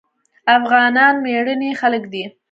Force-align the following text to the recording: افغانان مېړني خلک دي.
افغانان 0.57 1.13
مېړني 1.23 1.71
خلک 1.81 2.03
دي. 2.13 2.23